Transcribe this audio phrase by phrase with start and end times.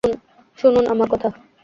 [0.57, 1.29] শুনুন আমার কথা।